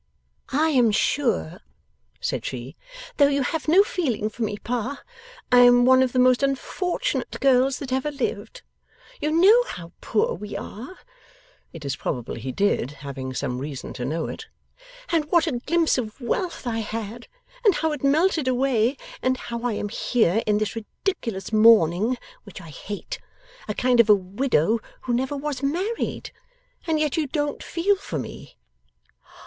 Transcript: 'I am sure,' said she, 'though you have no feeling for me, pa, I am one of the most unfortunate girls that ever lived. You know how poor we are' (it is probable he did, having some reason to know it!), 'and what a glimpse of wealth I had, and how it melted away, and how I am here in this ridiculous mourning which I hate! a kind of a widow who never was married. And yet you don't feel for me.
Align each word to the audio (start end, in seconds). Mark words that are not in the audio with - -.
'I 0.51 0.69
am 0.69 0.91
sure,' 0.91 1.59
said 2.19 2.43
she, 2.43 2.75
'though 3.17 3.27
you 3.27 3.43
have 3.43 3.67
no 3.67 3.83
feeling 3.83 4.29
for 4.31 4.41
me, 4.41 4.57
pa, 4.57 5.03
I 5.51 5.59
am 5.59 5.85
one 5.85 6.01
of 6.01 6.11
the 6.11 6.17
most 6.17 6.41
unfortunate 6.41 7.39
girls 7.39 7.77
that 7.77 7.91
ever 7.93 8.09
lived. 8.09 8.63
You 9.19 9.29
know 9.31 9.63
how 9.65 9.91
poor 10.01 10.33
we 10.33 10.57
are' 10.57 10.97
(it 11.71 11.85
is 11.85 11.95
probable 11.95 12.33
he 12.33 12.51
did, 12.51 12.89
having 12.91 13.35
some 13.35 13.59
reason 13.59 13.93
to 13.93 14.03
know 14.03 14.25
it!), 14.25 14.47
'and 15.11 15.25
what 15.25 15.45
a 15.45 15.59
glimpse 15.59 15.99
of 15.99 16.19
wealth 16.19 16.65
I 16.65 16.79
had, 16.79 17.27
and 17.63 17.75
how 17.75 17.91
it 17.91 18.03
melted 18.03 18.47
away, 18.47 18.97
and 19.21 19.37
how 19.37 19.61
I 19.61 19.73
am 19.73 19.89
here 19.89 20.41
in 20.47 20.57
this 20.57 20.75
ridiculous 20.75 21.53
mourning 21.53 22.17
which 22.43 22.59
I 22.59 22.69
hate! 22.71 23.19
a 23.67 23.75
kind 23.75 23.99
of 23.99 24.09
a 24.09 24.15
widow 24.15 24.79
who 25.01 25.13
never 25.13 25.37
was 25.37 25.61
married. 25.61 26.31
And 26.87 26.99
yet 26.99 27.17
you 27.17 27.27
don't 27.27 27.61
feel 27.61 27.95
for 27.97 28.17
me. 28.17 28.57